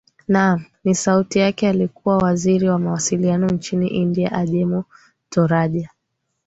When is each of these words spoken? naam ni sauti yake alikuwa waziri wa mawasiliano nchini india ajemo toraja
naam 0.27 0.65
ni 0.83 0.95
sauti 0.95 1.39
yake 1.39 1.69
alikuwa 1.69 2.17
waziri 2.17 2.69
wa 2.69 2.79
mawasiliano 2.79 3.47
nchini 3.47 3.87
india 3.87 4.31
ajemo 4.31 4.83
toraja 5.29 5.89